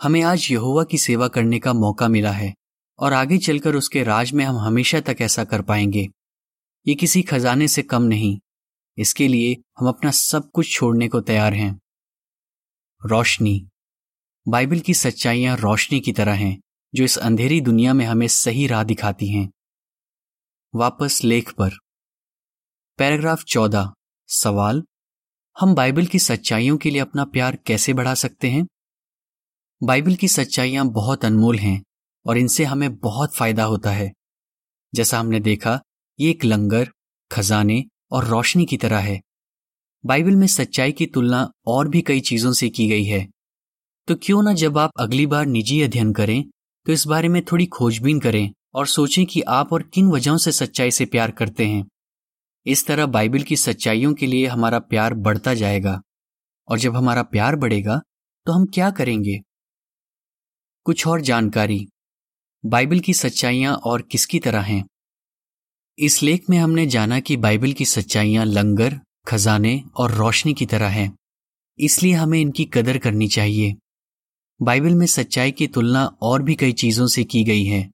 हमें 0.00 0.22
आज 0.22 0.48
यहोवा 0.50 0.84
की 0.84 0.98
सेवा 0.98 1.28
करने 1.28 1.58
का 1.58 1.72
मौका 1.72 2.08
मिला 2.08 2.32
है, 2.32 2.52
और 2.98 3.12
आगे 3.12 3.38
चलकर 3.38 3.74
उसके 3.74 4.02
राज 4.02 4.32
में 4.32 4.44
हम 4.44 4.58
हमेशा 4.58 5.00
तक 5.00 5.16
ऐसा 5.20 5.44
कर 5.44 5.62
पाएँगे। 5.62 6.08
ये 6.86 6.94
किसी 6.94 7.22
खजाने 7.22 7.68
से 7.68 7.82
कम 7.82 8.02
नहीं, 8.02 8.38
इसके 8.98 9.28
लिए 9.28 9.56
हम 9.78 9.88
अपना 9.88 10.10
सब 10.10 10.50
कुछ 10.50 10.74
छोड़ने 10.74 11.08
को 11.08 11.20
तैयार 11.20 11.54
हैं। 11.54 11.78
रोशनी। 13.06 13.68
बाइबल 14.48 14.80
की 14.80 14.94
सच्चाइयाँ 14.94 15.56
रोशनी 15.56 16.00
की 16.00 16.12
तरह 16.12 16.32
हैं, 16.32 16.60
जो 16.94 17.04
इस 17.04 17.18
अंधेरी 17.18 17.60
दुनिया 17.60 17.94
में 17.94 18.06
हमें 18.06 18.28
सही 18.28 18.66
राह 18.66 18.82
दिखाती 18.82 19.28
हैं। 19.28 19.52
वापस 20.74 21.24
लेख 21.24 21.52
पर। 21.52 21.70
पैराग्राफ 22.98 23.44
चौदह। 23.44 23.92
सवाल, 24.28 24.82
हम 25.60 25.74
बाइबल 25.74 26.06
की 26.06 26.18
सच्चाइयों 26.18 26.78
के 26.78 26.90
लिए 26.90 27.00
अपना 27.00 27.24
प्यार 27.24 27.56
कैसे 27.56 27.92
बढ़ा 27.92 28.14
सकते 28.14 28.50
हैं? 28.50 28.66
बाइबल 29.82 30.14
की 30.14 30.28
सच्चाइयाँ 30.28 30.86
बहुत 30.86 31.24
अनमोल 31.24 31.58
हैं, 31.58 31.82
और 32.26 32.38
इनसे 32.38 32.64
हमें 32.64 32.96
बहुत 32.96 33.34
फ़ायदा 33.34 33.64
होता 33.64 33.90
है। 33.90 34.12
जैसा 34.94 35.20
हमने 35.20 35.40
देखा, 35.40 35.80
ये 36.20 36.30
एक 36.30 36.44
लंगर, 36.44 36.92
खजाने 37.32 37.84
और 38.10 38.24
रोशनी 38.24 38.66
की 38.66 38.76
तरह 38.76 38.98
है। 38.98 39.20
बाइबल 40.04 40.36
में 40.36 40.46
सच्चाई 40.46 40.92
की 40.92 41.06
तुलना 41.06 41.50
और 41.66 41.88
भी 41.88 42.00
कई 42.02 42.20
चीज़ों 42.20 42.52
से 42.52 42.68
की 42.68 42.88
गई 42.88 43.04
है। 43.04 43.26
तो 44.08 44.14
क्यों 44.14 44.42
ना 44.42 44.52
जब 44.52 44.78
आप 44.78 44.90
अगली 45.00 45.26
बार 45.26 45.46
निजी 45.46 45.80
अध्ययन 45.82 46.12
करें 46.12 46.42
तो 46.86 46.92
इस 46.92 47.06
बारे 47.06 47.28
में 47.28 47.44
थोड़ी 47.44 47.66
खोजबीन 47.66 48.20
करें 48.20 48.50
और 48.74 48.86
सोचें 48.86 49.24
कि 49.26 49.40
आप 49.40 49.72
और 49.72 49.82
किन 49.82 50.10
वजहों 50.10 50.36
से 50.36 50.52
सच्चाई 50.52 50.90
से 50.90 51.04
प्यार 51.04 51.30
करते 51.30 51.66
हैं। 51.66 51.84
इस 52.66 52.86
तरह 52.86 53.06
बाइबल 53.06 53.42
की 53.42 53.56
सच्चाइयों 53.56 54.12
के 54.14 54.26
लिए 54.26 54.46
हमारा 54.46 54.78
प्यार 54.78 55.14
बढ़ता 55.14 55.54
जाएगा 55.54 56.00
और 56.68 56.78
जब 56.78 56.96
हमारा 56.96 57.22
प्यार 57.22 57.56
बढ़ेगा 57.56 58.00
तो 58.46 58.52
हम 58.52 58.66
क्या 58.66 58.90
करेंगे? 58.90 59.38
कुछ 60.86 61.06
और 61.06 61.20
जानकारी। 61.20 61.86
बाइबल 62.64 63.00
की 63.00 63.14
सच्चाइयाँ 63.14 63.74
और 63.76 64.02
किसकी 64.02 64.38
तरह 64.38 64.60
हैं? 64.60 64.84
इस 65.98 66.22
लेख 66.22 66.50
में 66.50 66.58
हमने 66.58 66.86
जाना 66.86 67.20
कि 67.20 67.36
बाइबल 67.36 67.72
की 67.72 67.84
सच्चाइयाँ 67.84 68.44
लंगर 68.44 69.00
खजाने 69.26 69.84
और 69.96 70.12
रोशनी 70.12 70.54
की 70.54 70.66
तरह 70.66 70.88
हैं। 70.88 71.16
इसलिए 71.78 72.12
हमें 72.12 72.40
इनकी 72.40 72.64
कदर 72.64 72.98
करनी 72.98 73.28
चाहिए। 73.28 73.76
बाइबल 74.62 74.94
में 74.94 75.06
सच्चाई 75.06 75.52
की 75.52 75.66
तुलना 75.66 76.06
और 76.22 76.42
भी 76.42 76.54
कई 76.54 76.72
चीज़ों 76.72 77.06
से 77.06 77.24
की 77.24 77.44
गई 77.44 77.64
है। 77.64 77.90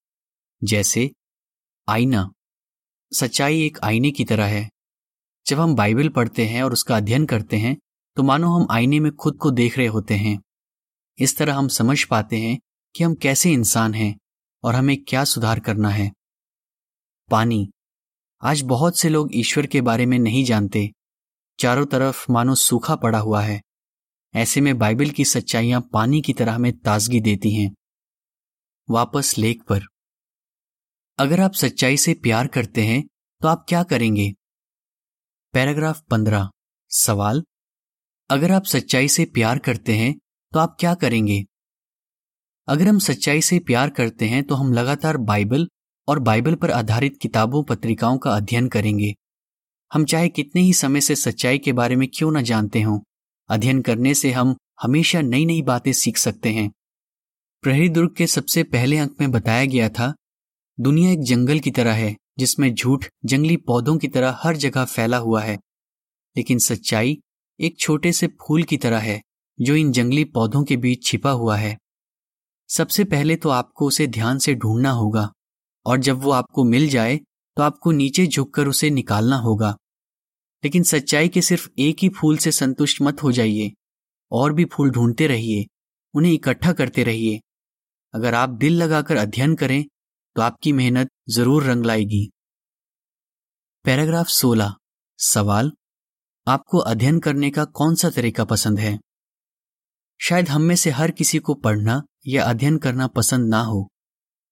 जैसे, 0.65 1.11
आईना। 1.89 2.33
सच्चाई 3.15 3.63
एक 3.63 3.79
आईने 3.83 4.11
की 4.11 4.25
तरह 4.25 4.45
है। 4.45 4.71
जब 5.47 5.61
हम 5.61 5.75
बाइबल 5.75 6.09
पढ़ते 6.09 6.47
हैं 6.47 6.63
और 6.63 6.73
उसका 6.73 6.97
अध्ययन 6.97 7.27
करते 7.27 7.57
हैं 7.57 7.77
तो 8.17 8.23
मानो 8.23 8.49
हम 8.49 8.67
आईने 8.71 9.01
में 9.01 9.13
खुद 9.13 9.37
को 9.37 9.51
देख 9.51 9.79
रहे 9.79 9.87
होते 9.87 10.15
हैं। 10.15 10.43
इस 11.19 11.37
तरह 11.37 11.55
हम 11.55 11.69
समझ 11.69 12.05
पाते 12.05 12.37
हैं 12.37 12.59
कि 12.97 13.05
हम 13.05 13.15
कैसे 13.15 13.53
इंसान 13.53 13.95
हैं 13.95 14.19
और 14.65 14.75
हमें 14.75 15.05
क्या 15.05 15.25
सुधार 15.25 15.61
करना 15.61 15.89
है। 15.89 16.13
पानी। 17.31 17.71
आज 18.43 18.61
बहुत 18.61 18.99
से 18.99 19.09
लोग 19.09 19.31
ईश्वर 19.35 19.67
के 19.67 19.81
बारे 19.81 20.07
में 20.07 20.19
नहीं 20.19 20.45
जानते 20.45 20.93
चारों 21.59 21.87
तरफ़ 21.87 22.33
मानो 22.33 22.55
सूखा 22.55 22.97
पड़ा 22.97 23.19
हुआ 23.19 23.43
है। 23.43 23.61
ऐसे 24.35 24.61
में 24.61 24.79
बाइबल 24.79 25.11
की 25.11 25.25
सच्चाइयाँ 25.25 25.81
पानी 25.93 26.21
की 26.23 26.33
तरह 26.33 26.53
हमें 26.53 26.73
ताजगी 26.79 27.21
देती 27.21 27.55
हैं। 27.55 27.71
वापस 28.91 29.35
लेख 29.39 29.63
पर। 29.63 29.83
अगर 31.19 31.41
आप 31.41 31.53
सच्चाई 31.53 31.97
से 31.97 32.15
प्यार 32.15 32.47
करते 32.47 32.85
हैं 32.85 33.03
तो 33.41 33.49
आप 33.49 33.65
क्या 33.69 33.83
करेंगे? 33.83 34.33
पैराग्राफ 35.55 36.03
पंद्रह। 36.11 36.49
सवाल। 36.91 37.45
अगर 38.31 38.53
आप 38.53 38.65
सच्चाई 38.65 39.09
से 39.09 39.25
प्यार 39.25 39.59
करते 39.59 39.97
हैं 39.97 40.15
तो 40.53 40.59
आप 40.59 40.77
क्या 40.81 40.95
करेंगे? 40.95 41.45
अगर 42.69 42.89
हम 42.89 42.99
सच्चाई 42.99 43.41
से 43.41 43.59
प्यार 43.59 43.91
करते 43.91 44.29
हैं 44.29 44.43
तो 44.45 44.55
हम 44.55 44.73
लगातार 44.73 45.17
बाइबल 45.17 45.69
और 46.09 46.19
बाइबल 46.19 46.55
पर 46.55 46.71
आधारित 46.71 47.19
किताबों, 47.23 47.63
पत्रिकाओं 47.65 48.19
का 48.19 48.37
अध्ययन 48.37 48.69
करेंगे। 48.69 49.15
हम 49.93 50.05
चाहे 50.05 50.29
कितने 50.29 50.61
ही 50.61 50.73
समय 50.73 51.01
से 51.01 51.15
सच्चाई 51.17 51.59
के 51.59 51.73
बारे 51.73 51.97
में 51.97 52.09
क्यों 52.09 52.31
ना 52.33 52.43
जानते 52.43 52.81
हों, 52.83 52.99
अध्ययन 53.51 53.81
करने 53.83 54.15
से 54.15 54.33
हम 54.33 54.55
हमेशा 54.83 55.21
नई 55.21 55.45
नई 55.47 55.63
बातें 55.63 55.93
सीख 55.93 56.17
सकते 56.17 56.53
हैं। 56.53 56.71
प्रहरी 57.65 57.89
दुर्ग 57.89 58.15
के 58.17 58.27
सबसे 58.27 58.63
पहले 58.65 58.99
अंक 58.99 59.17
में 59.21 59.31
बताया 59.31 59.65
गया 59.65 59.89
था, 59.89 60.13
दुनिया 60.79 61.11
एक 61.11 61.21
जंगल 61.21 61.59
की 61.59 61.71
तरह 61.71 61.93
है, 61.93 62.15
जिसमें 62.39 62.75
झूठ, 62.75 63.07
जंगली 63.25 63.57
पौधों 63.57 63.97
की 63.99 64.09
तरह 64.09 64.39
हर 64.43 64.57
जगह 64.57 64.85
फैला 64.85 65.17
हुआ 65.17 65.43
है। 65.43 65.57
लेकिन 66.37 66.59
सच्चाई 66.59 67.19
एक 67.61 67.79
छोटे 67.79 68.13
से 68.13 68.27
फूल 68.41 68.63
की 68.63 68.77
तरह 68.77 68.99
है, 68.99 69.21
जो 69.59 69.75
इन 69.75 69.93
जंगली 69.93 70.25
पौधों 70.25 70.63
के 70.65 70.77
बीच 70.77 71.05
छिपा 71.05 71.31
हुआ 71.31 71.57
है। 71.57 71.77
सबसे 72.71 73.05
पहले 73.05 73.37
तो 73.37 73.49
आपको 73.49 73.87
उसे 73.87 74.07
ध्यान 74.07 74.39
से 74.39 74.55
ढूंढना 74.55 74.91
होगा, 74.91 75.31
और 75.87 75.99
जब 75.99 76.23
वो 76.23 76.31
आपको 76.31 76.65
मिल 76.65 76.89
जाए 76.89 77.21
तो 77.59 77.63
आपको 77.63 77.91
नीचे 77.93 78.27
झुककर 78.27 78.69
उसे 78.69 78.91
निकालना 78.91 79.37
होगा। 79.37 79.71
लेकिन 80.65 80.83
सच्चाई 80.83 81.29
के 81.29 81.43
सिर्फ़ 81.43 81.69
एक 81.79 81.97
ही 82.03 82.09
फूल 82.09 82.37
से 82.37 82.53
संतुष्ट 82.53 83.03
मत 83.03 83.23
हो 83.23 83.33
जाइए। 83.33 83.73
और 84.33 84.53
भी 84.53 84.65
फूल 84.65 84.91
ढूंढते 84.91 85.27
रहिए, 85.27 85.67
उन्हें 86.15 86.33
इकट्ठा 86.33 86.73
करते 86.73 87.05
रहिए। 87.05 87.41
अगर 88.15 88.35
आप 88.35 88.49
दिल 88.49 88.83
लगाकर 88.83 89.17
अध्ययन 89.17 89.55
करें 89.55 89.85
तो 90.35 90.43
आपकी 90.43 90.73
मेहनत 90.73 91.09
ज़रूर 91.31 91.65
रंग 91.65 91.85
लाएगी। 91.85 92.31
पैराग्राफ 93.85 94.27
16 94.27 94.75
सवाल, 95.19 95.73
आपको 96.49 96.79
अध्ययन 96.79 97.19
करने 97.19 97.51
का 97.51 97.65
कौन 97.65 97.95
सा 97.95 98.11
तरीका 98.11 98.45
पसंद 98.45 98.79
है? 98.79 98.99
शायद 100.21 100.49
हम 100.49 100.63
में 100.63 100.77
से 100.77 100.91
हर 100.91 101.11
किसी 101.11 101.39
को 101.39 101.55
पढ़ना 101.55 102.03
या 102.27 102.45
अध्ययन 102.45 102.79
करना 102.79 103.07
पसंद 103.07 103.49
ना 103.49 103.61
हो। 103.61 103.89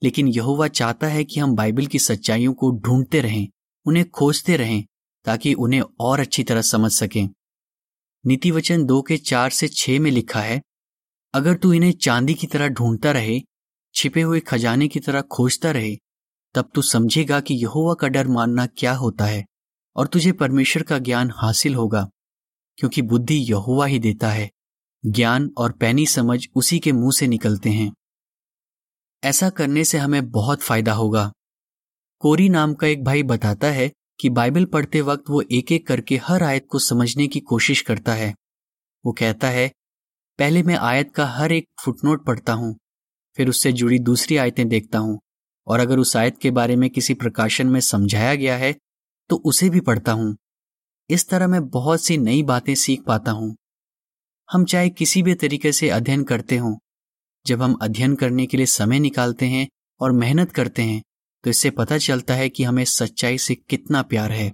लेकिन 0.03 0.29
यहोवा 0.29 0.69
चाहता 0.69 1.07
है 1.07 1.25
कि 1.25 1.41
हम 1.41 1.55
बाइबल 1.55 1.87
की 1.87 1.99
सच्चाइयों 1.99 2.53
को 2.55 2.71
ढूंढते 2.79 3.21
रहें, 3.21 3.49
उन्हें 3.87 4.09
खोजते 4.11 4.57
रहें, 4.57 4.85
ताकि 5.25 5.55
उन्हें 5.55 5.83
और 6.01 6.21
अच्छी 6.21 6.43
तरह 6.43 6.63
समझ 6.63 6.93
सकें। 6.93 7.29
नीति 8.27 8.51
वचन 8.51 8.85
दो 8.85 9.03
के 9.03 9.17
चार 9.17 9.51
से 9.51 9.69
छह 9.69 10.01
में 10.01 10.11
लिखा 10.11 10.41
है, 10.41 10.63
अगर 11.35 11.55
तू 11.55 11.73
इन्हें 11.73 11.93
चांदी 11.93 12.35
की 12.35 12.47
तरह 12.47 12.69
ढूंढता 12.69 13.11
रहे, 13.11 13.41
छिपे 13.95 14.23
हुए 14.23 14.41
खजाने 14.41 14.89
की 14.89 15.01
तरह 15.01 15.21
खोजता 15.21 15.71
रहे, 15.71 15.97
तब 16.55 16.71
तू 16.75 16.83
समझेगा 16.83 17.41
कि 17.41 17.55
यहोवा 17.55 17.95
का 17.95 18.09
डर 18.09 18.29
मानना 18.29 18.67
क्या 18.67 18.93
होता 18.93 19.25
है 19.25 19.45
और 19.97 20.07
तुझे 20.07 20.33
परमेश्वर 20.33 20.83
का 20.83 20.99
ज्ञान 20.99 21.33
हासिल 21.35 21.75
होगा, 21.75 22.09
क्योंकि 22.79 23.03
बुद्धि 23.03 23.35
यहोवा 23.35 23.87
ही 23.87 23.99
देता 23.99 24.31
है। 24.31 24.51
ज्ञान 25.07 25.51
और 25.59 25.73
पैनी 25.73 26.07
समझ 26.07 26.47
उसी 26.55 26.79
के 26.79 26.93
मुँह 26.93 27.13
से 27.13 27.27
निकलते 27.27 27.71
हैं। 27.71 27.93
ऐसा 29.23 29.49
करने 29.51 29.85
से 29.85 29.99
हमें 29.99 30.31
बहुत 30.31 30.63
फ़ायदा 30.63 30.93
होगा। 30.93 31.31
कोरी 32.23 32.49
नाम 32.49 32.75
का 32.75 32.87
एक 32.87 33.05
भाई 33.05 33.23
बताता 33.23 33.71
है 33.71 33.91
कि 34.21 34.29
बाइबल 34.31 34.65
पढ़ते 34.65 35.01
वक्त 35.01 35.31
वो 35.31 35.43
एक 35.51 35.73
एक 35.73 35.87
करके 35.87 36.17
हर 36.25 36.43
आयत 36.43 36.67
को 36.71 36.79
समझने 36.79 37.27
की 37.29 37.41
कोशिश 37.43 37.81
करता 37.81 38.15
है। 38.15 38.35
वो 39.05 39.13
कहता 39.13 39.49
है, 39.49 39.69
पहले 40.39 40.63
मैं 40.63 40.77
आयत 40.77 41.13
का 41.15 41.27
हर 41.29 41.53
एक 41.53 41.69
फुटनोट 41.85 42.25
पढ़ता 42.27 42.53
हूँ, 42.53 42.75
फिर 43.39 43.49
उससे 43.49 43.73
जुड़ी 43.73 43.99
दूसरी 44.01 44.37
आयतें 44.37 44.67
देखता 44.69 44.99
हूँ, 44.99 45.19
और 45.67 45.81
अगर 45.81 45.99
उस 45.99 46.17
आयत 46.17 46.39
के 46.39 46.51
बारे 46.51 46.77
में 46.77 46.89
किसी 46.91 47.15
प्रकाशन 47.15 47.67
में 47.67 47.81
समझाया 47.83 48.35
गया 48.35 48.57
है 48.57 48.75
तो 49.31 49.37
उसे 49.45 49.69
भी 49.71 49.81
पढ़ता 49.81 50.13
हूँ। 50.13 50.37
इस 51.11 51.29
तरह 51.29 51.47
मैं 51.47 51.69
बहुत 51.69 52.05
सी 52.05 52.17
नई 52.19 52.43
बातें 52.45 52.75
सीख 52.75 53.03
पाता 53.03 53.31
हूँ। 53.33 53.55
हम 54.49 54.65
चाहे 54.65 54.89
किसी 54.91 55.23
भी 55.23 55.35
तरीके 55.35 55.73
से 55.73 55.89
अध्ययन 55.91 56.23
करते 56.25 56.57
हों 56.57 56.77
जब 57.47 57.63
हम 57.63 57.75
अध्ययन 57.83 58.15
करने 58.15 58.47
के 58.47 58.57
लिए 58.57 58.67
समय 58.67 58.99
निकालते 58.99 59.47
हैं 59.47 59.67
और 60.01 60.13
मेहनत 60.13 60.53
करते 60.53 60.83
हैं 60.83 61.03
तो 61.45 61.51
इससे 61.51 61.71
पता 61.71 61.99
चलता 61.99 62.35
है 62.35 62.49
कि 62.49 62.65
हमें 62.65 62.85
सच्चाई 62.85 63.39
से 63.39 63.55
कितना 63.55 64.03
प्यार 64.03 64.33
है। 64.33 64.53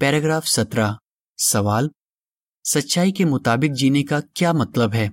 पैराग्राफ 0.00 0.44
सत्रह, 0.44 0.96
सवाल, 1.38 1.90
सच्चाई 2.64 3.12
के 3.12 3.24
मुताबिक 3.24 3.72
जीने 3.72 4.02
का 4.02 4.20
क्या 4.20 4.52
मतलब 4.52 4.94
है? 4.94 5.10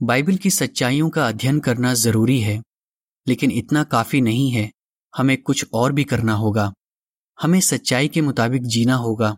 बाइबल 0.00 0.36
की 0.36 0.50
सच्चाइयों 0.50 1.08
का 1.10 1.26
अध्ययन 1.28 1.58
करना 1.60 1.94
ज़रूरी 1.94 2.40
है, 2.40 2.62
लेकिन 3.26 3.50
इतना 3.50 3.84
काफ़ी 3.84 4.20
नहीं 4.20 4.50
है, 4.50 4.70
हमें 5.16 5.36
कुछ 5.42 5.64
और 5.74 5.92
भी 5.92 6.04
करना 6.04 6.34
होगा। 6.34 6.72
हमें 7.38 7.60
सच्चाई 7.60 8.08
के 8.08 8.20
मुताबिक 8.20 8.62
जीना 8.62 8.94
होगा। 8.94 9.36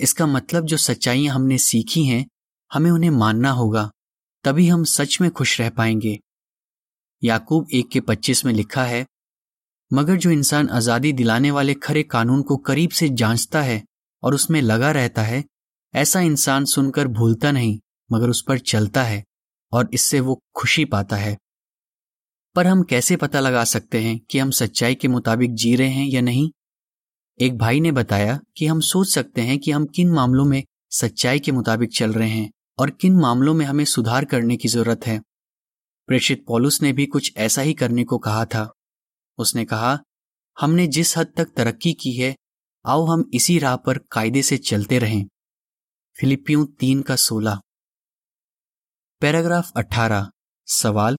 इसका 0.00 0.26
मतलब 0.26 0.64
जो 0.64 0.76
सच्चाइयाँ 0.76 1.34
हमने 1.34 1.58
सीखी 1.58 2.04
हैं, 2.04 2.26
हमें 2.72 2.90
उन्हें 2.90 3.10
मानना 3.10 3.50
होगा। 3.50 3.90
तभी 4.48 4.68
हम 4.68 4.84
सच 4.84 5.20
में 5.20 5.30
खुश 5.30 5.60
रह 5.60 5.70
पाएँगे। 5.70 6.18
याकूब 7.24 7.66
एक 7.74 7.88
के 7.88 8.00
पच्चीस 8.00 8.44
में 8.44 8.52
लिखा 8.52 8.84
है, 8.84 9.06
मगर 9.92 10.16
जो 10.16 10.30
इंसान 10.30 10.68
आज़ादी 10.68 11.12
दिलाने 11.12 11.50
वाले 11.50 11.74
खरे 11.74 12.02
कानून 12.02 12.42
को 12.42 12.56
करीब 12.56 12.90
से 12.90 13.08
जांचता 13.08 13.62
है 13.62 13.84
और 14.22 14.34
उसमें 14.34 14.62
लगा 14.62 14.90
रहता 14.90 15.22
है, 15.22 15.44
ऐसा 15.94 16.20
इंसान 16.20 16.64
सुनकर 16.64 17.08
भूलता 17.08 17.52
नहीं, 17.52 17.78
मगर 18.12 18.30
उस 18.30 18.44
पर 18.48 18.58
चलता 18.58 19.02
है 19.02 19.24
और 19.72 19.90
इससे 19.94 20.20
वो 20.20 20.40
खुशी 20.54 20.84
पाता 20.84 21.16
है। 21.16 21.38
पर 22.54 22.66
हम 22.66 22.82
कैसे 22.82 23.16
पता 23.16 23.40
लगा 23.40 23.64
सकते 23.64 24.00
हैं 24.00 24.18
कि 24.18 24.38
हम 24.38 24.50
सच्चाई 24.50 24.94
के 24.94 25.08
मुताबिक 25.08 25.54
जी 25.54 25.76
रहे 25.76 25.88
हैं 25.88 26.06
या 26.06 26.20
नहीं? 26.20 26.50
एक 27.40 27.58
भाई 27.58 27.80
ने 27.80 27.92
बताया 27.92 28.40
कि 28.56 28.66
हम 28.66 28.80
सोच 28.80 29.08
सकते 29.08 29.40
हैं 29.40 29.58
कि 29.58 29.70
हम 29.70 29.86
किन 29.86 30.10
मामलों 30.10 30.44
में 30.44 30.64
सच्चाई 30.90 31.38
के 31.38 31.52
मुताबिक 31.52 31.90
चल 31.98 32.12
रहे 32.12 32.30
हैं। 32.30 32.50
और 32.78 32.90
किन 32.90 33.16
मामलों 33.16 33.54
में 33.54 33.66
हमें 33.66 33.84
सुधार 33.84 34.24
करने 34.24 34.56
की 34.56 34.68
ज़रूरत 34.68 35.00
है? 35.06 35.20
प्रेषित 36.06 36.44
पॉलुस 36.46 36.82
ने 36.82 36.92
भी 36.92 37.06
कुछ 37.06 37.32
ऐसा 37.36 37.62
ही 37.62 37.74
करने 37.74 38.04
को 38.04 38.18
कहा 38.18 38.44
था। 38.44 38.72
उसने 39.38 39.64
कहा, 39.64 39.98
हमने 40.60 40.86
जिस 40.86 41.18
हद 41.18 41.32
तक 41.36 41.44
तरक्की 41.44 41.92
की 41.92 42.12
है, 42.12 42.36
आओ 42.86 43.06
हम 43.06 43.30
इसी 43.34 43.58
राह 43.58 43.76
पर 43.76 43.98
कायदे 43.98 44.42
से 44.42 44.58
चलते 44.58 44.98
रहें। 44.98 45.26
फिलिपियों 46.20 46.66
तीन 46.66 47.02
का 47.02 47.16
सोलह। 47.16 47.60
पैराग्राफ 49.20 49.72
अठारह। 49.76 50.30
सवाल, 50.66 51.16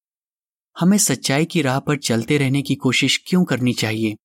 हमें 0.80 0.98
सच्चाई 0.98 1.46
की 1.46 1.62
राह 1.62 1.80
पर 1.80 1.98
चलते 1.98 2.38
रहने 2.38 2.62
की 2.62 2.76
कोशिश 2.76 3.24
क्यों 3.28 3.46
करनी 3.46 3.74
चाहिए? 3.74 4.16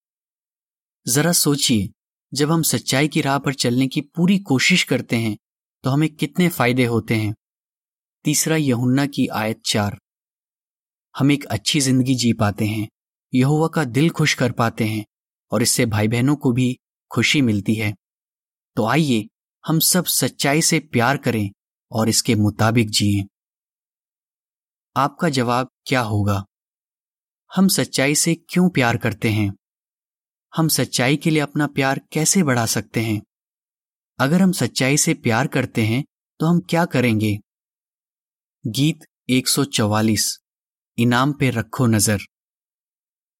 जरा 1.09 1.33
सोचिए, 1.33 1.89
जब 2.35 2.53
हम 2.53 2.63
सच्चाई 2.63 3.09
की 3.09 3.21
राह 3.21 3.39
पर 3.39 3.55
चलने 3.55 3.89
की 3.89 4.01
पूरी 4.01 4.39
कोशिश 4.39 4.83
करते 4.83 5.17
हैं 5.17 5.37
तो 5.85 5.91
हमें 5.91 6.15
कितने 6.15 6.49
फ़ायदे 6.49 6.85
होते 6.85 7.15
हैं? 7.15 7.35
तीसरा, 8.25 8.57
यहुन्ना 8.57 9.07
की 9.07 9.27
आयत 9.27 9.63
चार। 9.67 10.01
हम 11.19 11.31
एक 11.31 11.45
अच्छी 11.45 11.81
ज़िंदगी 11.81 12.15
जी 12.15 12.33
पाते 12.33 12.65
हैं, 12.65 12.89
यहोवा 13.35 13.69
का 13.69 13.85
दिल 13.85 14.11
खुश 14.11 14.35
कर 14.35 14.53
पाते 14.53 14.85
हैं, 14.85 15.05
और 15.53 15.63
इससे 15.63 15.87
भाई 15.87 16.09
बहनों 16.09 16.37
को 16.37 16.53
भी 16.53 16.79
खुशी 17.11 17.43
मिलती 17.43 17.75
है। 17.75 17.95
तो 18.77 18.87
आइए, 18.87 19.29
हम 19.67 19.79
सब 19.79 20.05
सच्चाई 20.05 20.63
से 20.63 20.81
प्यार 20.81 21.17
करें 21.17 21.51
और 21.91 22.09
इसके 22.09 22.35
मुताबिक 22.35 22.91
जिए। 22.91 23.25
आपका 24.97 25.29
जवाब 25.29 25.69
क्या 25.87 26.01
होगा? 26.01 26.45
हम 27.57 27.69
सच्चाई 27.69 28.15
से 28.15 28.35
क्यों 28.35 28.71
प्यार 28.71 28.97
करते 28.97 29.31
हैं? 29.31 29.55
हम 30.57 30.69
सच्चाई 30.69 31.17
के 31.17 31.31
लिए 31.31 31.41
अपना 31.41 31.67
प्यार 31.67 32.01
कैसे 32.13 32.43
बढ़ा 32.43 32.67
सकते 32.67 33.01
हैं? 33.01 33.23
अगर 34.19 34.43
हम 34.43 34.53
सच्चाई 34.53 34.97
से 34.97 35.15
प्यार 35.15 35.47
करते 35.47 35.83
हैं 35.83 36.05
तो 36.41 36.47
हम 36.47 36.61
क्या 36.61 36.85
करेंगे? 36.85 37.39
गीत 38.67 39.07
144 39.31 40.27
इनाम 40.99 41.33
पे 41.33 41.51
रखो 41.51 41.87
नज़र। 41.87 42.21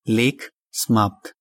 लेख 0.09 0.51
समाप्त। 0.73 1.33